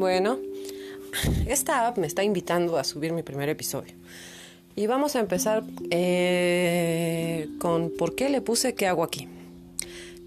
[0.00, 0.38] Bueno,
[1.46, 3.92] esta app me está invitando a subir mi primer episodio.
[4.74, 9.28] Y vamos a empezar eh, con por qué le puse qué hago aquí.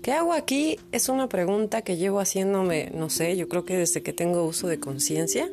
[0.04, 0.79] ¿Qué hago aquí?
[0.91, 4.68] Es una pregunta que llevo haciéndome, no sé, yo creo que desde que tengo uso
[4.68, 5.50] de conciencia.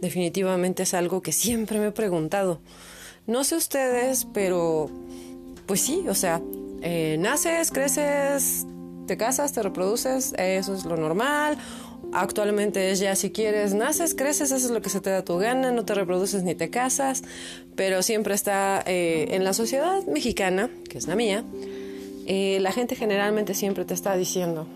[0.00, 2.60] Definitivamente es algo que siempre me he preguntado.
[3.26, 4.88] No sé ustedes, pero
[5.66, 6.40] pues sí, o sea,
[6.82, 8.64] eh, naces, creces,
[9.08, 11.58] te casas, te reproduces, eso es lo normal.
[12.14, 15.36] Actualmente es ya si quieres, naces, creces, eso es lo que se te da tu
[15.36, 17.24] gana, no te reproduces ni te casas,
[17.74, 21.42] pero siempre está eh, en la sociedad mexicana, que es la mía,
[22.26, 24.68] eh, la gente generalmente siempre te está diciendo,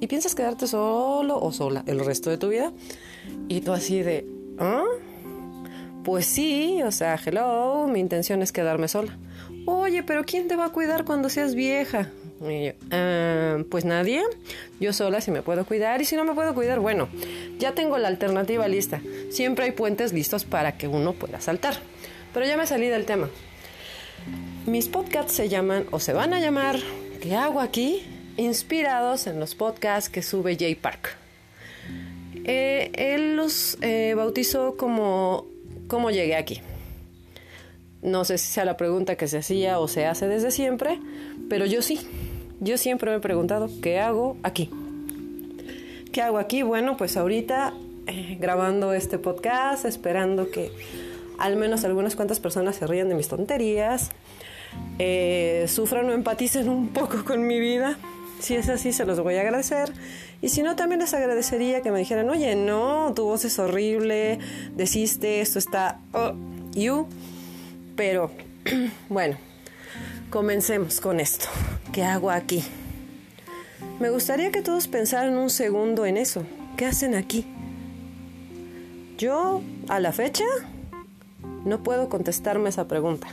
[0.00, 2.70] ¿y piensas quedarte solo o sola el resto de tu vida?
[3.48, 4.26] Y tú así de,
[4.58, 4.84] ¿ah?
[6.04, 9.16] Pues sí, o sea, hello, mi intención es quedarme sola.
[9.64, 12.10] Oye, pero ¿quién te va a cuidar cuando seas vieja?
[12.90, 14.22] Ah, pues nadie,
[14.80, 17.08] yo sola si me puedo cuidar y si no me puedo cuidar, bueno,
[17.58, 19.00] ya tengo la alternativa lista.
[19.30, 21.74] Siempre hay puentes listos para que uno pueda saltar.
[22.34, 23.28] Pero ya me salí del tema.
[24.66, 26.78] Mis podcasts se llaman o se van a llamar
[27.20, 28.02] ¿Qué hago aquí?
[28.36, 31.16] Inspirados en los podcasts que sube Jay Park.
[32.44, 35.46] Eh, él los eh, bautizó como
[35.88, 36.60] ¿Cómo llegué aquí?
[38.06, 41.00] No sé si sea la pregunta que se hacía o se hace desde siempre,
[41.50, 41.98] pero yo sí.
[42.60, 44.70] Yo siempre me he preguntado, ¿qué hago aquí?
[46.12, 46.62] ¿Qué hago aquí?
[46.62, 47.74] Bueno, pues ahorita
[48.06, 50.70] eh, grabando este podcast, esperando que
[51.36, 54.10] al menos algunas cuantas personas se rían de mis tonterías,
[55.00, 57.98] eh, sufran o empaticen un poco con mi vida.
[58.38, 59.92] Si es así, se los voy a agradecer.
[60.40, 64.38] Y si no, también les agradecería que me dijeran, oye, no, tu voz es horrible,
[64.76, 65.98] deciste, esto está...
[66.12, 66.34] Oh,
[66.72, 67.08] you.
[67.96, 68.30] Pero,
[69.08, 69.36] bueno,
[70.30, 71.46] comencemos con esto.
[71.92, 72.62] ¿Qué hago aquí?
[73.98, 76.44] Me gustaría que todos pensaran un segundo en eso.
[76.76, 77.46] ¿Qué hacen aquí?
[79.16, 80.44] Yo, a la fecha,
[81.64, 83.28] no puedo contestarme esa pregunta.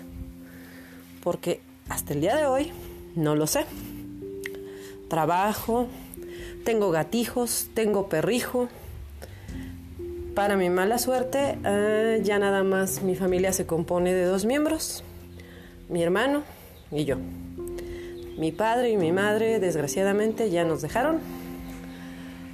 [1.22, 1.60] Porque
[1.90, 2.72] hasta el día de hoy
[3.16, 3.66] no lo sé.
[5.10, 5.88] Trabajo,
[6.64, 8.70] tengo gatijos, tengo perrijo.
[10.36, 15.04] Para mi mala suerte, eh, ya nada más mi familia se compone de dos miembros,
[15.90, 16.42] mi hermano
[16.92, 17.18] y yo.
[18.40, 21.20] Mi padre y mi madre, desgraciadamente, ya nos dejaron.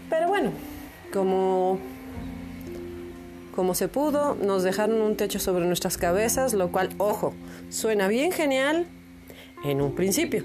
[0.10, 0.52] Pero bueno,
[1.14, 1.80] como,
[3.56, 7.34] como se pudo, nos dejaron un techo sobre nuestras cabezas, lo cual, ojo,
[7.70, 8.88] suena bien genial
[9.64, 10.44] en un principio.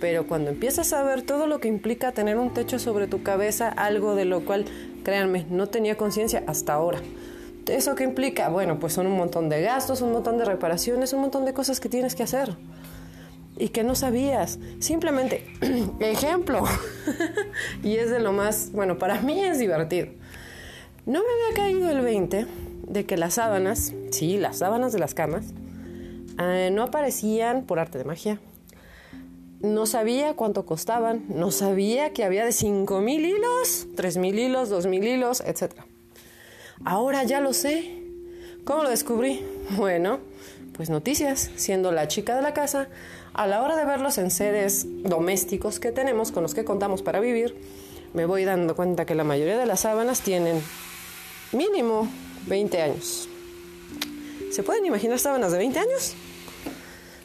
[0.00, 3.68] Pero cuando empiezas a ver todo lo que implica tener un techo sobre tu cabeza,
[3.68, 4.64] algo de lo cual,
[5.04, 6.98] créanme, no tenía conciencia hasta ahora.
[7.66, 8.48] ¿Eso qué implica?
[8.48, 11.80] Bueno, pues son un montón de gastos, un montón de reparaciones, un montón de cosas
[11.80, 12.56] que tienes que hacer
[13.56, 14.58] y que no sabías.
[14.80, 15.46] Simplemente,
[16.00, 16.64] ejemplo,
[17.82, 20.08] y es de lo más, bueno, para mí es divertido.
[21.06, 22.46] No me había caído el 20
[22.88, 25.46] de que las sábanas, sí, las sábanas de las camas,
[26.38, 28.40] eh, no aparecían por arte de magia.
[29.64, 34.68] No sabía cuánto costaban, no sabía que había de 5 mil hilos, 3 mil hilos,
[34.68, 35.72] 2 mil hilos, etc.
[36.84, 38.02] Ahora ya lo sé.
[38.64, 39.42] ¿Cómo lo descubrí?
[39.78, 40.18] Bueno,
[40.76, 42.88] pues noticias, siendo la chica de la casa,
[43.32, 47.20] a la hora de ver los enseres domésticos que tenemos, con los que contamos para
[47.20, 47.56] vivir,
[48.12, 50.60] me voy dando cuenta que la mayoría de las sábanas tienen
[51.52, 52.06] mínimo
[52.48, 53.30] 20 años.
[54.50, 56.12] ¿Se pueden imaginar sábanas de 20 años?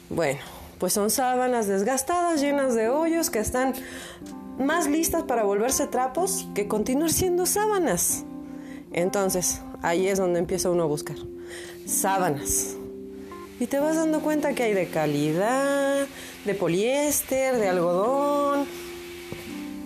[0.08, 0.40] Bueno,
[0.80, 3.74] pues son sábanas desgastadas, llenas de hoyos, que están
[4.58, 8.24] más listas para volverse trapos que continuar siendo sábanas.
[8.92, 11.16] Entonces, ahí es donde empieza uno a buscar.
[11.86, 12.76] Sábanas
[13.60, 16.06] y te vas dando cuenta que hay de calidad,
[16.46, 18.66] de poliéster, de algodón,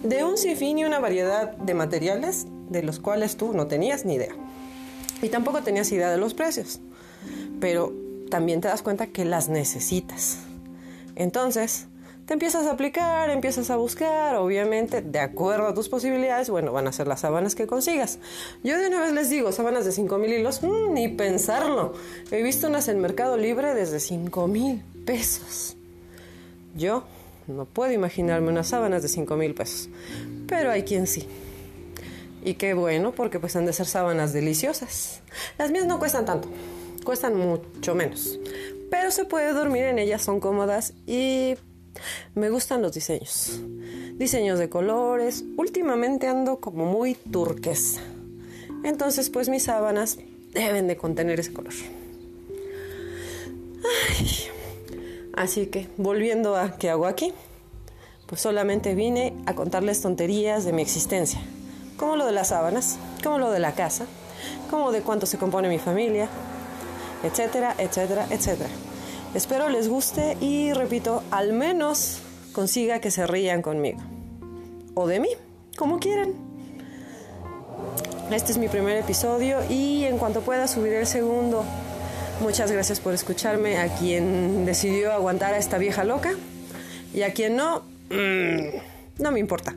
[0.05, 4.15] de un sinfín y una variedad de materiales de los cuales tú no tenías ni
[4.15, 4.33] idea.
[5.23, 6.81] Y tampoco tenías idea de los precios.
[7.61, 7.93] Pero
[8.31, 10.39] también te das cuenta que las necesitas.
[11.17, 11.87] Entonces,
[12.27, 16.87] te empiezas a aplicar, empiezas a buscar, obviamente, de acuerdo a tus posibilidades, bueno, van
[16.87, 18.19] a ser las sábanas que consigas.
[18.63, 21.93] Yo de una vez les digo, sábanas de 5 mil hilos, mm, ni pensarlo.
[22.31, 25.77] He visto unas en Mercado Libre desde 5 mil pesos.
[26.75, 27.05] Yo
[27.47, 29.91] no puedo imaginarme unas sábanas de 5 mil pesos,
[30.47, 31.29] pero hay quien sí.
[32.43, 35.21] Y qué bueno, porque pues han de ser sábanas deliciosas.
[35.59, 36.49] Las mías no cuestan tanto,
[37.05, 38.39] cuestan mucho menos,
[38.95, 41.57] pero se puede dormir en ellas, son cómodas y
[42.37, 43.61] me gustan los diseños.
[44.13, 45.43] Diseños de colores.
[45.57, 48.01] Últimamente ando como muy turquesa.
[48.85, 50.19] Entonces, pues mis sábanas
[50.53, 51.73] deben de contener ese color.
[55.35, 57.33] Así que, volviendo a qué hago aquí,
[58.29, 61.41] pues solamente vine a contarles tonterías de mi existencia,
[61.97, 62.97] como lo de las sábanas.
[63.25, 64.07] como lo de la casa,
[64.71, 66.29] como de cuánto se compone mi familia,
[67.23, 68.71] etcétera, etcétera, etcétera.
[69.35, 72.21] Espero les guste y repito, al menos
[72.53, 73.99] consiga que se rían conmigo.
[74.95, 75.29] O de mí,
[75.77, 76.33] como quieran.
[78.31, 81.65] Este es mi primer episodio y en cuanto pueda subiré el segundo.
[82.41, 86.33] Muchas gracias por escucharme a quien decidió aguantar a esta vieja loca
[87.13, 89.75] y a quien no, mm, no me importa.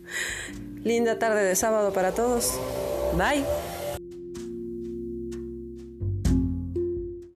[0.84, 2.58] Linda tarde de sábado para todos.
[3.16, 3.44] Bye.